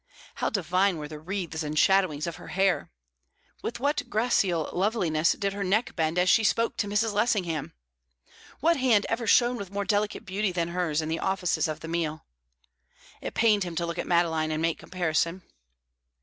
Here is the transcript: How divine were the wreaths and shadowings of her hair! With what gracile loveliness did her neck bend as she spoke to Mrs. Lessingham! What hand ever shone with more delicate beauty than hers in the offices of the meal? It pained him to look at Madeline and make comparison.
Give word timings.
How 0.37 0.49
divine 0.49 0.97
were 0.97 1.07
the 1.07 1.19
wreaths 1.19 1.61
and 1.61 1.77
shadowings 1.77 2.25
of 2.25 2.37
her 2.37 2.47
hair! 2.47 2.89
With 3.61 3.79
what 3.79 4.09
gracile 4.09 4.67
loveliness 4.73 5.33
did 5.33 5.53
her 5.53 5.63
neck 5.63 5.95
bend 5.95 6.17
as 6.17 6.27
she 6.27 6.43
spoke 6.43 6.75
to 6.77 6.87
Mrs. 6.87 7.13
Lessingham! 7.13 7.75
What 8.61 8.77
hand 8.77 9.05
ever 9.09 9.27
shone 9.27 9.57
with 9.57 9.69
more 9.69 9.85
delicate 9.85 10.25
beauty 10.25 10.51
than 10.51 10.69
hers 10.69 11.03
in 11.03 11.09
the 11.09 11.19
offices 11.19 11.67
of 11.67 11.81
the 11.81 11.87
meal? 11.87 12.25
It 13.21 13.35
pained 13.35 13.63
him 13.63 13.75
to 13.75 13.85
look 13.85 13.99
at 13.99 14.07
Madeline 14.07 14.49
and 14.49 14.59
make 14.59 14.79
comparison. 14.79 15.43